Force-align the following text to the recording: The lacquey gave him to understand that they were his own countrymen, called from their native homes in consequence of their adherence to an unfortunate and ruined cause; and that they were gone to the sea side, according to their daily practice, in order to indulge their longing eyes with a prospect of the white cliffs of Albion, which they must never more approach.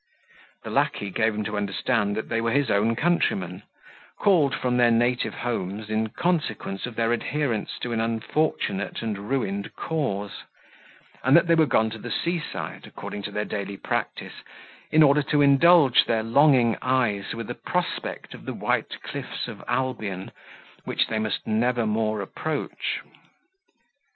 The 0.63 0.71
lacquey 0.71 1.11
gave 1.11 1.35
him 1.35 1.43
to 1.43 1.55
understand 1.57 2.15
that 2.15 2.27
they 2.27 2.41
were 2.41 2.49
his 2.49 2.71
own 2.71 2.95
countrymen, 2.95 3.61
called 4.17 4.55
from 4.55 4.77
their 4.77 4.89
native 4.89 5.35
homes 5.35 5.91
in 5.91 6.07
consequence 6.09 6.87
of 6.87 6.95
their 6.95 7.13
adherence 7.13 7.77
to 7.81 7.93
an 7.93 8.01
unfortunate 8.01 9.03
and 9.03 9.29
ruined 9.29 9.75
cause; 9.75 10.41
and 11.23 11.37
that 11.37 11.45
they 11.45 11.53
were 11.53 11.67
gone 11.67 11.91
to 11.91 11.99
the 11.99 12.09
sea 12.09 12.39
side, 12.51 12.87
according 12.87 13.21
to 13.21 13.31
their 13.31 13.45
daily 13.45 13.77
practice, 13.77 14.41
in 14.91 15.03
order 15.03 15.21
to 15.21 15.43
indulge 15.43 16.05
their 16.05 16.23
longing 16.23 16.77
eyes 16.81 17.35
with 17.35 17.47
a 17.51 17.53
prospect 17.53 18.33
of 18.33 18.45
the 18.45 18.55
white 18.55 18.99
cliffs 19.03 19.47
of 19.47 19.63
Albion, 19.67 20.31
which 20.83 21.05
they 21.09 21.19
must 21.19 21.45
never 21.45 21.85
more 21.85 22.21
approach. 22.21 23.01